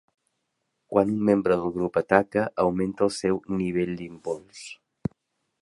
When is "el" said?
3.09-3.15